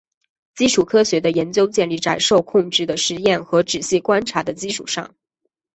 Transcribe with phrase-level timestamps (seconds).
[0.55, 5.13] 基础科学的研究建立在受控制的实验和仔细观察的基础上。